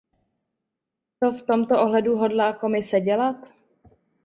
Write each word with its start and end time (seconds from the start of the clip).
Co 1.23 1.31
v 1.31 1.41
tomto 1.41 1.81
ohledu 1.81 2.15
hodlá 2.17 2.53
Komise 2.53 2.99
dělat? 3.01 3.53